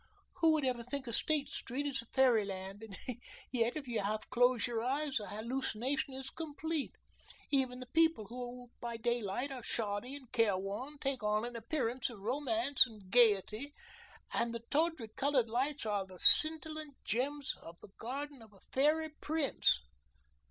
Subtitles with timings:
[0.37, 2.81] Who would ever think of State Street as a fairy land?
[2.81, 3.19] And
[3.51, 6.95] yet, if you half close your eyes the hallucination is complete.
[7.51, 12.09] Even the people who by daylight are shoddy and care worn take on an appearance
[12.09, 13.75] of romance and gaiety,
[14.33, 19.09] and the tawdry colored lights are the scintillant gems of the garden of a fairy
[19.21, 19.81] prince."